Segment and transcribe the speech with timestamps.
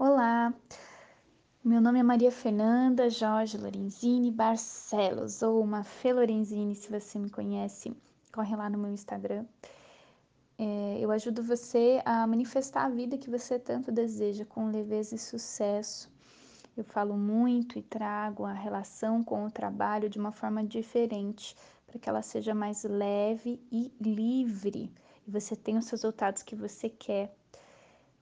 [0.00, 0.54] Olá,
[1.64, 7.28] meu nome é Maria Fernanda Jorge Lorenzini Barcelos, ou uma Fê Lorenzini, se você me
[7.28, 7.92] conhece,
[8.32, 9.44] corre lá no meu Instagram.
[10.56, 15.18] É, eu ajudo você a manifestar a vida que você tanto deseja, com leveza e
[15.18, 16.08] sucesso.
[16.76, 21.56] Eu falo muito e trago a relação com o trabalho de uma forma diferente,
[21.88, 24.92] para que ela seja mais leve e livre,
[25.26, 27.34] e você tenha os resultados que você quer,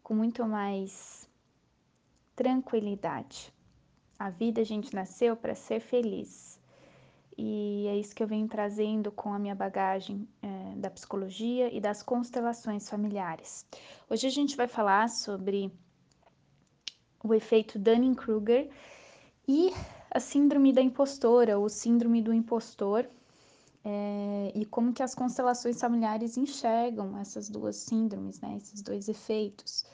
[0.03, 1.26] com muito mais
[2.37, 3.52] tranquilidade.
[4.19, 6.61] A vida a gente nasceu para ser feliz.
[7.37, 11.80] E é isso que eu venho trazendo com a minha bagagem é, da psicologia e
[11.80, 13.66] das constelações familiares.
[14.09, 15.70] Hoje a gente vai falar sobre
[17.23, 18.70] o efeito Dunning-Kruger
[19.47, 19.70] e
[20.11, 23.06] a síndrome da impostora, ou síndrome do impostor,
[23.84, 29.84] é, e como que as constelações familiares enxergam essas duas síndromes, né, esses dois efeitos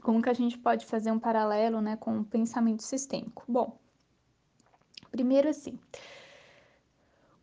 [0.00, 3.44] como que a gente pode fazer um paralelo né, com o pensamento sistêmico?
[3.46, 3.78] Bom,
[5.10, 5.78] primeiro assim,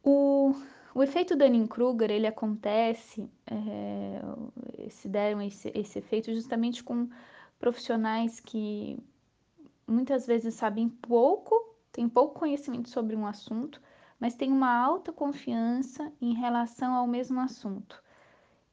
[0.04, 0.56] o,
[0.94, 4.22] o efeito Dunning-Kruger, ele acontece, é,
[4.90, 7.10] se deram esse, esse efeito justamente com
[7.60, 8.98] profissionais que
[9.86, 13.82] muitas vezes sabem pouco, têm pouco conhecimento sobre um assunto,
[14.20, 18.02] mas têm uma alta confiança em relação ao mesmo assunto.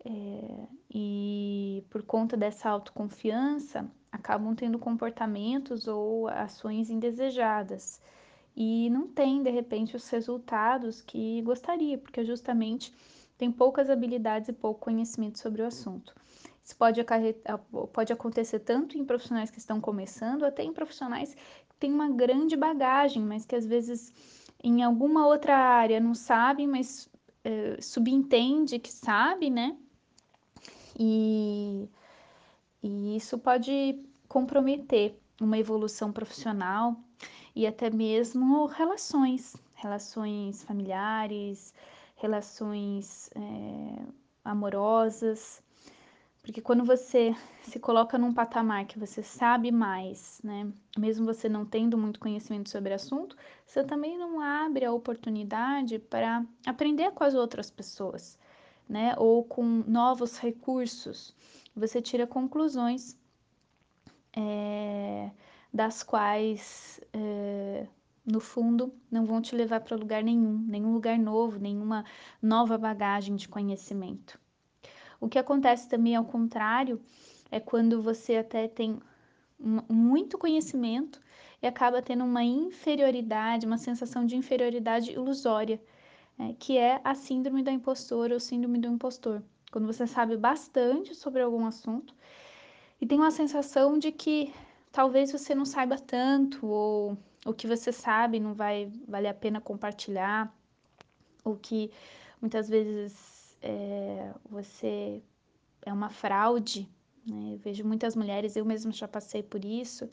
[0.04, 8.00] É, e por conta dessa autoconfiança, acabam tendo comportamentos ou ações indesejadas
[8.56, 12.94] e não tem, de repente, os resultados que gostaria, porque justamente
[13.36, 16.14] tem poucas habilidades e pouco conhecimento sobre o assunto.
[16.64, 17.04] Isso pode,
[17.92, 21.34] pode acontecer tanto em profissionais que estão começando, até em profissionais
[21.68, 24.12] que têm uma grande bagagem, mas que às vezes
[24.64, 27.10] em alguma outra área não sabem, mas
[27.44, 29.76] é, subentende que sabe, né?
[30.98, 31.88] E,
[32.82, 36.96] e isso pode comprometer uma evolução profissional
[37.54, 41.74] e até mesmo relações, relações familiares,
[42.16, 44.06] relações é,
[44.44, 45.62] amorosas,
[46.42, 47.34] porque quando você
[47.64, 52.70] se coloca num patamar que você sabe mais, né, mesmo você não tendo muito conhecimento
[52.70, 58.38] sobre o assunto, você também não abre a oportunidade para aprender com as outras pessoas
[58.88, 61.34] né, ou com novos recursos,
[61.74, 63.16] você tira conclusões
[64.34, 65.30] é,
[65.72, 67.86] das quais, é,
[68.24, 72.04] no fundo, não vão te levar para lugar nenhum, nenhum lugar novo, nenhuma
[72.40, 74.38] nova bagagem de conhecimento.
[75.20, 77.00] O que acontece também ao contrário
[77.50, 78.98] é quando você até tem
[79.88, 81.20] muito conhecimento
[81.62, 85.80] e acaba tendo uma inferioridade, uma sensação de inferioridade ilusória
[86.38, 89.42] é, que é a síndrome da impostora ou síndrome do impostor.
[89.70, 92.14] Quando você sabe bastante sobre algum assunto
[93.00, 94.52] e tem uma sensação de que
[94.90, 99.60] talvez você não saiba tanto ou o que você sabe não vai valer a pena
[99.60, 100.52] compartilhar,
[101.44, 101.90] ou que
[102.40, 105.22] muitas vezes é, você
[105.82, 106.88] é uma fraude.
[107.24, 107.54] Né?
[107.54, 110.10] Eu vejo muitas mulheres, eu mesma já passei por isso,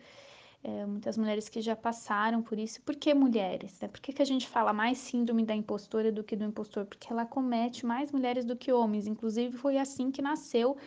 [0.63, 2.81] é, muitas mulheres que já passaram por isso.
[2.81, 3.77] Por que mulheres?
[3.81, 3.87] Né?
[3.89, 6.85] Por que, que a gente fala mais síndrome da impostora do que do impostor?
[6.85, 9.05] Porque ela comete mais mulheres do que homens.
[9.05, 10.77] Inclusive, foi assim que nasceu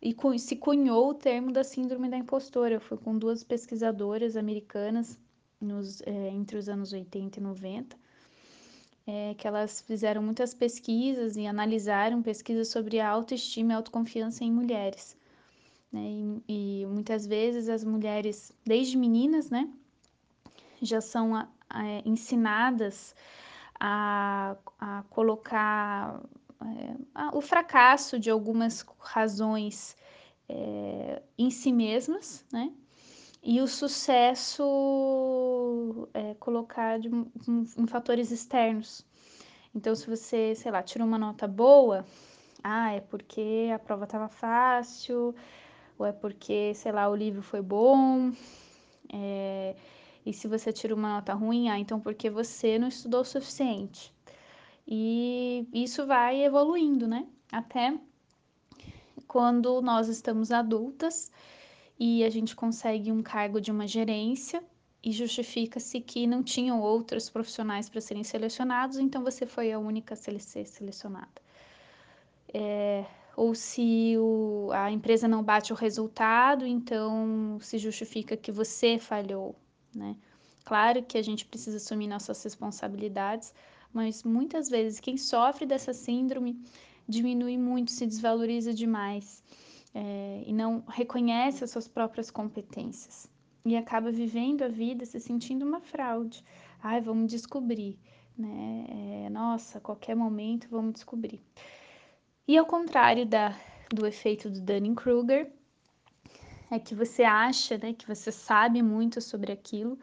[0.00, 2.80] e se cunhou o termo da síndrome da impostora.
[2.80, 5.18] Foi com duas pesquisadoras americanas
[5.60, 7.96] nos, é, entre os anos 80 e 90.
[9.06, 14.52] É, que elas fizeram muitas pesquisas e analisaram pesquisas sobre a autoestima e autoconfiança em
[14.52, 15.16] mulheres.
[15.92, 16.00] Né?
[16.48, 19.68] E, e, muitas vezes as mulheres, desde meninas, né,
[20.82, 23.14] já são a, a, ensinadas
[23.80, 26.20] a, a colocar
[26.60, 26.96] é,
[27.32, 29.96] o fracasso de algumas razões
[30.48, 32.72] é, em si mesmas, né?
[33.42, 34.64] E o sucesso
[36.12, 37.32] é colocar de, em,
[37.78, 39.06] em fatores externos.
[39.74, 42.04] Então, se você, sei lá, tirou uma nota boa,
[42.62, 45.34] ah, é porque a prova estava fácil,
[45.98, 48.32] ou é porque, sei lá, o livro foi bom,
[49.12, 49.74] é,
[50.24, 54.12] e se você tira uma nota ruim, ah, então porque você não estudou o suficiente.
[54.86, 57.26] E isso vai evoluindo, né?
[57.50, 57.98] Até
[59.26, 61.30] quando nós estamos adultas
[61.98, 64.62] e a gente consegue um cargo de uma gerência
[65.02, 70.14] e justifica-se que não tinham outros profissionais para serem selecionados, então você foi a única
[70.14, 71.47] a ser selecionada.
[73.38, 79.54] Ou se o, a empresa não bate o resultado, então se justifica que você falhou,
[79.94, 80.16] né?
[80.64, 83.54] Claro que a gente precisa assumir nossas responsabilidades,
[83.92, 86.60] mas muitas vezes quem sofre dessa síndrome
[87.08, 89.40] diminui muito, se desvaloriza demais
[89.94, 93.30] é, e não reconhece as suas próprias competências
[93.64, 96.44] e acaba vivendo a vida se sentindo uma fraude.
[96.82, 97.96] Ai, vamos descobrir,
[98.36, 98.84] né?
[99.26, 101.40] É, nossa, qualquer momento vamos descobrir.
[102.48, 103.54] E ao contrário da,
[103.90, 105.52] do efeito do Dunning-Kruger,
[106.70, 109.98] é que você acha, né, que você sabe muito sobre aquilo,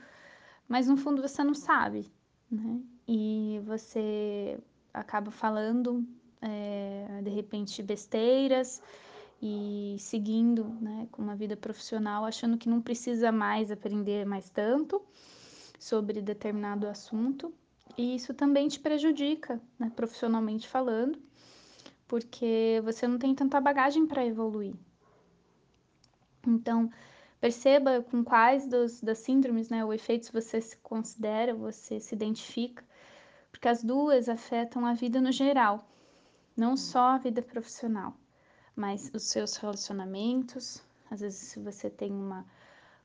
[0.67, 2.07] mas no fundo você não sabe,
[2.51, 2.81] né?
[3.07, 4.59] E você
[4.93, 6.07] acaba falando,
[6.39, 8.79] é, de repente, besteiras
[9.41, 15.01] e seguindo, né, com uma vida profissional, achando que não precisa mais aprender mais tanto
[15.79, 17.51] sobre determinado assunto.
[17.97, 21.19] E isso também te prejudica, né, profissionalmente falando,
[22.07, 24.75] porque você não tem tanta bagagem para evoluir.
[26.47, 26.89] Então,
[27.39, 32.83] perceba com quais dos, das síndromes, né, ou efeitos você se considera, você se identifica,
[33.51, 35.87] porque as duas afetam a vida no geral,
[36.55, 38.15] não só a vida profissional,
[38.75, 40.83] mas os seus relacionamentos.
[41.09, 42.45] Às vezes, se você tem uma,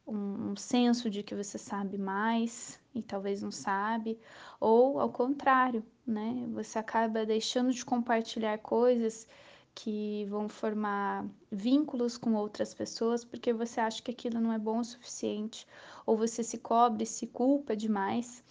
[0.07, 4.19] um, um senso de que você sabe mais e talvez não sabe,
[4.59, 9.27] ou ao contrário, né, você acaba deixando de compartilhar coisas
[9.75, 14.81] que vão formar vínculos com outras pessoas porque você acha que aquilo não é bom
[14.81, 15.67] o suficiente,
[16.05, 18.43] ou você se cobre, se culpa demais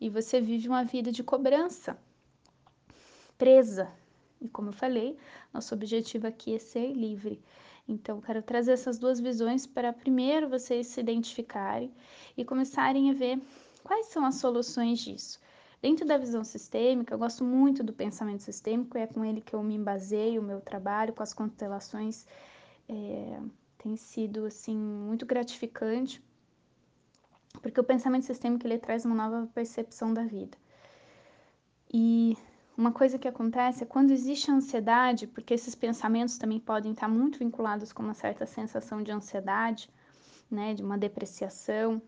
[0.00, 1.98] e você vive uma vida de cobrança,
[3.38, 3.90] presa.
[4.40, 5.16] E como eu falei,
[5.52, 7.40] nosso objetivo aqui é ser livre.
[7.88, 11.92] Então, quero trazer essas duas visões para primeiro vocês se identificarem
[12.36, 13.40] e começarem a ver
[13.84, 15.40] quais são as soluções disso.
[15.80, 19.62] Dentro da visão sistêmica, eu gosto muito do pensamento sistêmico, é com ele que eu
[19.62, 22.26] me baseio o meu trabalho, com as constelações.
[22.88, 23.40] É,
[23.78, 26.20] tem sido, assim, muito gratificante,
[27.62, 30.58] porque o pensamento sistêmico, ele traz uma nova percepção da vida.
[31.92, 32.36] E
[32.76, 37.38] uma coisa que acontece é quando existe ansiedade, porque esses pensamentos também podem estar muito
[37.38, 39.88] vinculados com uma certa sensação de ansiedade,
[40.50, 42.02] né, de uma depreciação,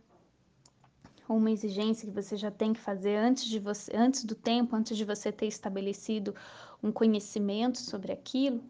[1.27, 4.77] ou uma exigência que você já tem que fazer antes de você, antes do tempo,
[4.77, 6.35] antes de você ter estabelecido
[6.83, 8.63] um conhecimento sobre aquilo,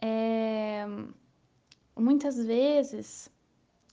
[0.00, 0.86] é,
[1.96, 3.30] muitas vezes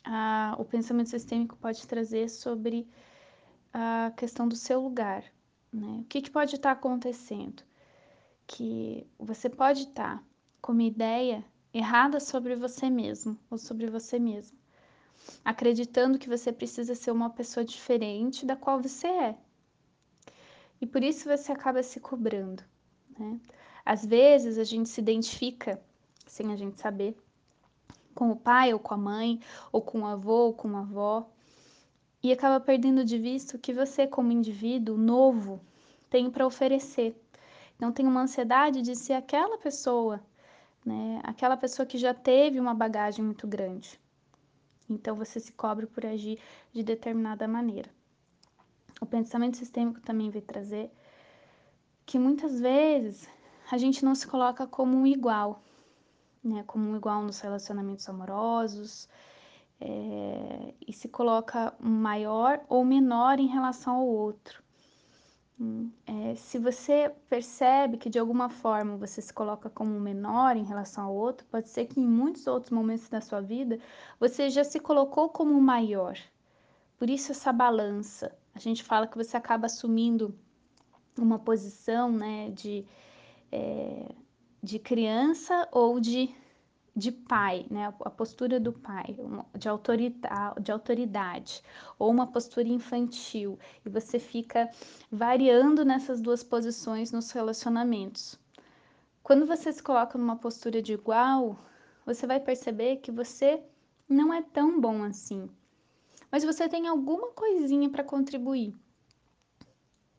[0.04, 2.88] a, o pensamento sistêmico pode trazer sobre
[3.71, 5.24] a questão do seu lugar.
[5.74, 6.00] Né?
[6.02, 7.64] O que, que pode estar acontecendo?
[8.46, 10.24] Que você pode estar
[10.62, 11.44] com uma ideia
[11.74, 14.58] errada sobre você mesmo ou sobre você mesmo
[15.44, 19.38] acreditando que você precisa ser uma pessoa diferente da qual você é.
[20.81, 22.64] E por isso você acaba se cobrando.
[23.18, 23.40] Né?
[23.86, 25.81] Às vezes a gente se identifica,
[26.28, 27.16] sem a gente saber,
[28.14, 29.40] com o pai ou com a mãe,
[29.72, 31.30] ou com o avô ou com a avó,
[32.24, 35.60] e acaba perdendo de vista o que você, como indivíduo novo,
[36.10, 37.22] tem para oferecer.
[37.78, 40.22] Não tem uma ansiedade de ser aquela pessoa,
[40.86, 41.20] né?
[41.24, 44.00] aquela pessoa que já teve uma bagagem muito grande.
[44.90, 46.40] Então você se cobre por agir
[46.72, 47.90] de determinada maneira.
[49.02, 50.90] O pensamento sistêmico também vai trazer
[52.06, 53.28] que muitas vezes
[53.69, 55.62] a gente não se coloca como um igual,
[56.44, 56.64] né?
[56.68, 59.10] Como um igual nos relacionamentos amorosos,
[59.80, 64.64] é, e se coloca maior ou menor em relação ao outro.
[66.06, 71.06] É, se você percebe que de alguma forma você se coloca como menor em relação
[71.06, 73.80] ao outro, pode ser que em muitos outros momentos da sua vida
[74.20, 76.18] você já se colocou como maior.
[76.97, 78.36] Por isso essa balança.
[78.54, 80.36] A gente fala que você acaba assumindo
[81.18, 82.86] uma posição né, de,
[83.52, 84.14] é,
[84.62, 86.33] de criança ou de
[86.95, 87.92] de pai, né?
[88.02, 89.16] a postura do pai,
[89.57, 91.64] de autoridade, de autoridade,
[91.97, 94.69] ou uma postura infantil, e você fica
[95.12, 98.40] variando nessas duas posições nos relacionamentos.
[99.23, 101.57] Quando você se coloca numa postura de igual,
[102.06, 103.64] você vai perceber que você
[104.07, 105.50] não é tão bom assim,
[106.31, 108.76] mas você tem alguma coisinha para contribuir.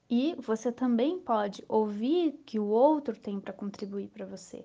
[0.09, 4.65] E você também pode ouvir que o outro tem para contribuir para você.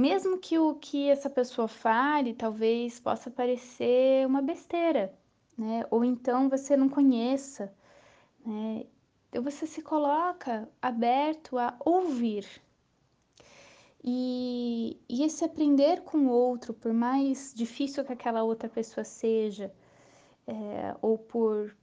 [0.00, 5.12] Mesmo que o que essa pessoa fale talvez possa parecer uma besteira,
[5.58, 5.84] né?
[5.90, 7.70] Ou então você não conheça,
[8.42, 8.86] né?
[9.28, 12.46] Então você se coloca aberto a ouvir.
[14.02, 19.70] E, e esse aprender com o outro, por mais difícil que aquela outra pessoa seja,
[20.46, 21.76] é, ou por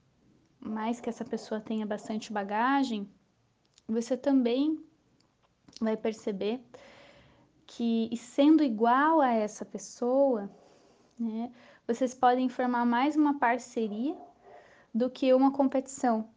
[0.60, 3.08] mais que essa pessoa tenha bastante bagagem,
[3.88, 4.84] você também
[5.80, 6.60] vai perceber
[7.68, 10.50] que, sendo igual a essa pessoa,
[11.20, 11.52] né,
[11.86, 14.16] vocês podem formar mais uma parceria
[14.94, 16.30] do que uma competição.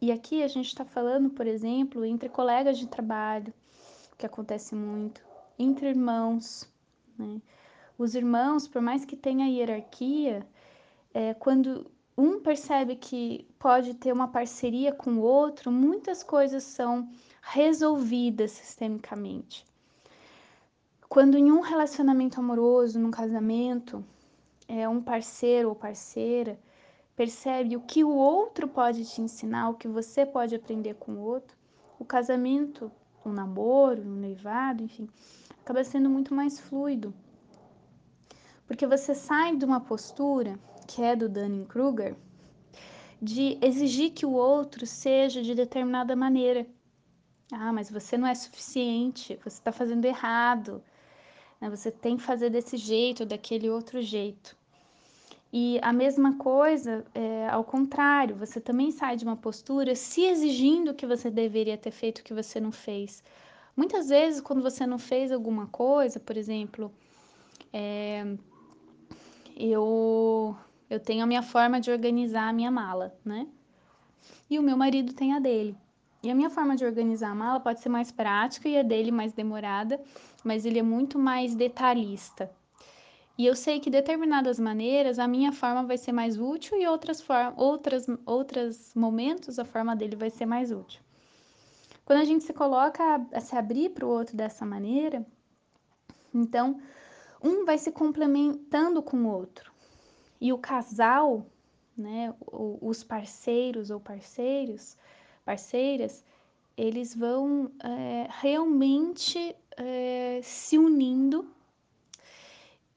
[0.00, 3.54] E aqui a gente está falando, por exemplo, entre colegas de trabalho,
[4.18, 5.24] que acontece muito,
[5.58, 6.68] entre irmãos,
[7.16, 7.40] né?
[7.96, 10.44] Os irmãos, por mais que tenha hierarquia,
[11.14, 11.88] é, quando
[12.18, 17.08] um percebe que pode ter uma parceria com o outro, muitas coisas são
[17.40, 19.64] resolvidas sistemicamente.
[21.14, 24.04] Quando em um relacionamento amoroso, num casamento,
[24.66, 26.58] é um parceiro ou parceira
[27.14, 31.20] percebe o que o outro pode te ensinar, o que você pode aprender com o
[31.20, 31.56] outro,
[32.00, 32.90] o casamento,
[33.24, 35.08] o namoro, o noivado, enfim,
[35.60, 37.14] acaba sendo muito mais fluido.
[38.66, 42.16] Porque você sai de uma postura que é do Dunning-Kruger
[43.22, 46.66] de exigir que o outro seja de determinada maneira.
[47.52, 50.82] Ah, mas você não é suficiente, você está fazendo errado,
[51.64, 51.70] né?
[51.70, 54.56] você tem que fazer desse jeito, daquele outro jeito.
[55.52, 60.94] E a mesma coisa é, ao contrário, você também sai de uma postura se exigindo
[60.94, 63.22] que você deveria ter feito o que você não fez.
[63.76, 66.92] Muitas vezes, quando você não fez alguma coisa, por exemplo,
[67.72, 68.26] é,
[69.56, 70.56] eu,
[70.90, 73.46] eu tenho a minha forma de organizar a minha mala, né?
[74.50, 75.76] E o meu marido tem a dele.
[76.22, 79.12] E a minha forma de organizar a mala pode ser mais prática e a dele
[79.12, 80.00] mais demorada,
[80.44, 82.50] mas ele é muito mais detalhista.
[83.36, 87.20] E eu sei que determinadas maneiras a minha forma vai ser mais útil e outras
[87.20, 91.02] formas, outras outros momentos a forma dele vai ser mais útil.
[92.04, 95.26] Quando a gente se coloca a, a se abrir para o outro dessa maneira,
[96.32, 96.80] então
[97.42, 99.72] um vai se complementando com o outro.
[100.40, 101.46] E o casal,
[101.96, 104.96] né, os parceiros ou parceiros,
[105.44, 106.24] parceiras,
[106.76, 111.46] eles vão é, realmente é, se unindo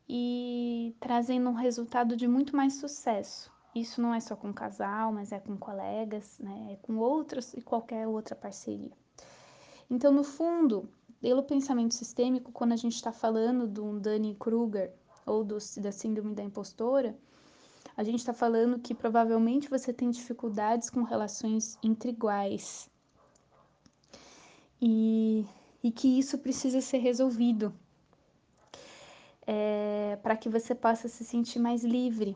[0.08, 3.52] e trazendo um resultado de muito mais sucesso.
[3.76, 6.74] Isso não é só com casal, mas é com colegas, né?
[6.74, 8.92] é com outros e qualquer outra parceria.
[9.90, 10.90] Então, no fundo,
[11.22, 14.92] pelo pensamento sistêmico, quando a gente está falando do Dunning-Kruger
[15.26, 17.16] ou do, da síndrome da impostora,
[17.96, 22.90] a gente está falando que provavelmente você tem dificuldades com relações entre iguais
[24.82, 25.46] e,
[25.88, 27.74] e que isso precisa ser resolvido
[29.48, 32.36] é, para que você possa se sentir mais livre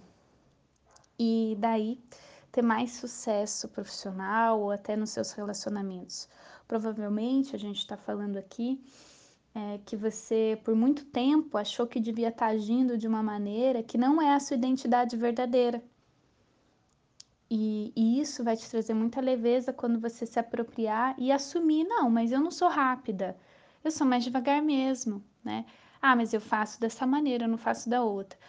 [1.20, 2.00] e daí
[2.50, 6.30] ter mais sucesso profissional ou até nos seus relacionamentos.
[6.66, 8.82] Provavelmente a gente está falando aqui
[9.54, 13.84] é, que você por muito tempo achou que devia estar tá agindo de uma maneira
[13.84, 15.84] que não é a sua identidade verdadeira.
[17.54, 22.10] E, e, isso vai te trazer muita leveza quando você se apropriar e assumir, não,
[22.10, 23.38] mas eu não sou rápida,
[23.84, 25.66] eu sou mais devagar mesmo, né?
[26.02, 28.40] Ah, mas eu faço dessa maneira, eu não faço da outra.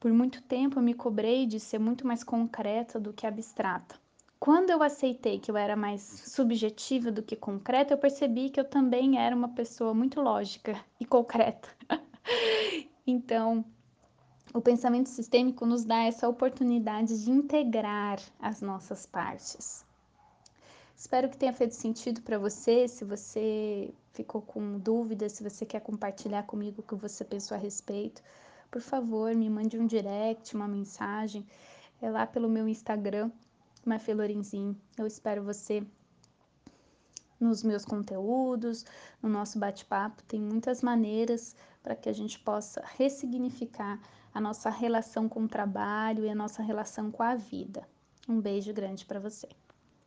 [0.00, 3.94] Por muito tempo eu me cobrei de ser muito mais concreta do que abstrata.
[4.40, 8.64] Quando eu aceitei que eu era mais subjetiva do que concreta, eu percebi que eu
[8.64, 11.68] também era uma pessoa muito lógica e concreta.
[13.06, 13.64] então,
[14.52, 19.84] o pensamento sistêmico nos dá essa oportunidade de integrar as nossas partes.
[20.96, 22.86] Espero que tenha feito sentido para você.
[22.86, 27.60] Se você ficou com dúvidas, se você quer compartilhar comigo o que você pensou a
[27.60, 28.22] respeito,
[28.70, 31.46] por favor, me mande um direct, uma mensagem,
[32.00, 33.30] é lá pelo meu Instagram,
[33.84, 34.76] Mafê Lorenzinho.
[34.96, 35.84] Eu espero você
[37.38, 38.84] nos meus conteúdos,
[39.20, 40.22] no nosso bate-papo.
[40.22, 44.00] Tem muitas maneiras para que a gente possa ressignificar
[44.32, 47.86] a nossa relação com o trabalho e a nossa relação com a vida.
[48.28, 49.48] Um beijo grande para você.